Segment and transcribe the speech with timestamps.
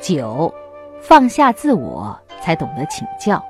[0.00, 0.52] 九，
[1.00, 3.42] 放下自我，才懂得请教。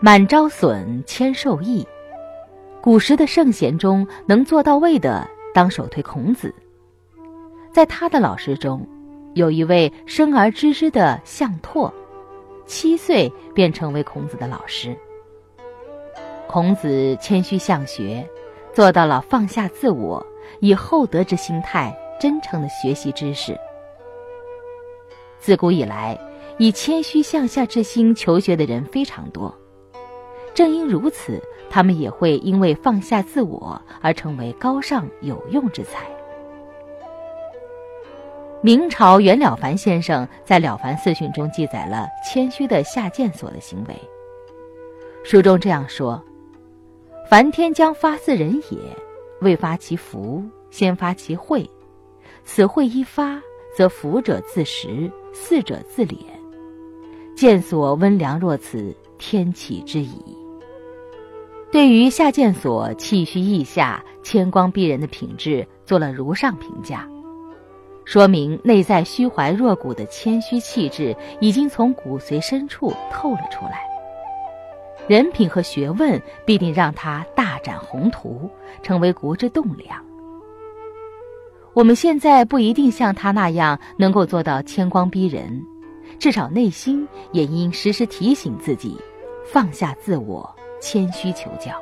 [0.00, 1.86] 满招损，谦受益。
[2.80, 6.54] 古时的圣贤中，能做到位的，当首推孔子。
[7.72, 8.86] 在他的老师中，
[9.34, 11.92] 有一位生而知之的向拓，
[12.64, 14.96] 七岁便成为孔子的老师。
[16.46, 18.26] 孔子谦虚向学，
[18.72, 20.24] 做到了放下自我，
[20.60, 23.58] 以厚德之心态，真诚的学习知识。
[25.38, 26.18] 自古以来，
[26.58, 29.54] 以谦虚向下之心求学的人非常多。
[30.54, 36.06] 正因如此，他们也会因为放下自我而成为高尚有用之才。
[38.60, 43.94] 明朝袁了凡先生在《了凡四训》中记载了谦虚的下贱所的行为。
[45.22, 46.22] 书中这样说。
[47.30, 48.78] 凡天将发似人也，
[49.42, 51.70] 未发其福，先发其慧。
[52.42, 53.42] 此慧一发，
[53.76, 56.16] 则福者自食，祀者自敛。
[57.36, 60.20] 见所温良若此，天启之矣。
[61.70, 67.06] 对于夏见所气虚意下、谦光逼人的品质，做了如上评价，
[68.04, 73.86] 说明内在虚怀若谷的谦虚气质，已经从骨髓深处透了出来。
[75.06, 78.50] 人品和学问必定让他大展宏图，
[78.82, 80.07] 成为国之栋梁。
[81.78, 85.64] 我们现在不一定像他那样能够做到谦光逼人，
[86.18, 88.98] 至少内心也应时时提醒自己，
[89.46, 91.72] 放下自我，谦虚求教。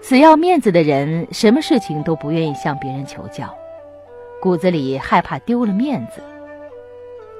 [0.00, 3.54] 死要面子的人，什么事情都不愿意向别人求教，
[4.42, 6.20] 骨子里害怕丢了面子。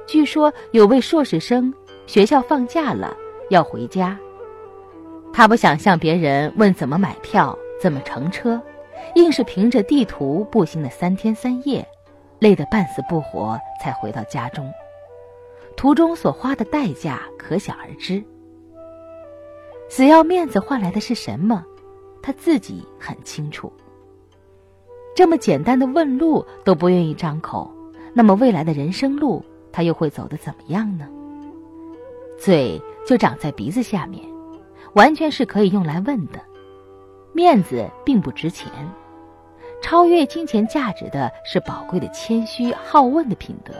[0.07, 1.73] 据说有位硕士生。
[2.07, 3.15] 学校放假了，
[3.49, 4.17] 要回家。
[5.31, 8.59] 他不想向别人问怎么买票、怎么乘车，
[9.15, 11.87] 硬是凭着地图步行了三天三夜，
[12.39, 14.71] 累得半死不活才回到家中。
[15.75, 18.23] 途中所花的代价可想而知。
[19.89, 21.65] 死要面子换来的是什么？
[22.21, 23.71] 他自己很清楚。
[25.15, 27.69] 这么简单的问路都不愿意张口，
[28.13, 31.09] 那么未来的人生路他又会走得怎么样呢？
[32.37, 34.23] 嘴就长在鼻子下面，
[34.93, 36.39] 完全是可以用来问的。
[37.33, 38.69] 面子并不值钱，
[39.81, 43.73] 超越金钱价值的是宝贵的谦虚好问的品德。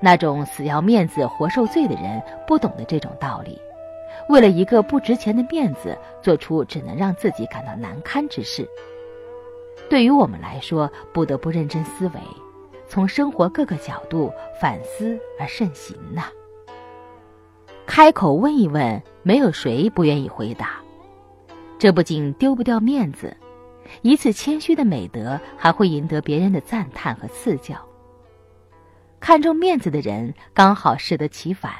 [0.00, 3.58] 那种死要面子活受罪的人，不懂得这种道理，
[4.28, 8.68] 为了一个不值钱的面子，做出只能让自己感到难堪之事。
[9.88, 12.20] 对于我们来说，不得不认真思维，
[12.86, 14.30] 从生活各个角度
[14.60, 16.24] 反思而慎行呐。
[17.86, 20.80] 开口问一问，没有谁不愿意回答。
[21.78, 23.34] 这不仅丢不掉面子，
[24.02, 27.76] 一次谦虚的美德还会赢得别人的赞叹和赐教。
[29.20, 31.72] 看重面子的人刚好适得其反，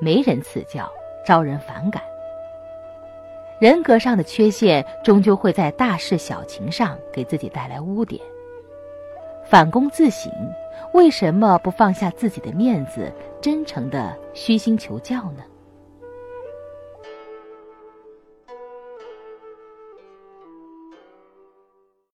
[0.00, 0.90] 没人赐教，
[1.24, 2.02] 招人反感。
[3.60, 8.20] 人格上的缺陷终究会在大事小情上给自己带来污点。
[9.44, 10.30] 反躬自省，
[10.92, 15.42] 为什么不放下自己的面子，真诚的虚心求教呢？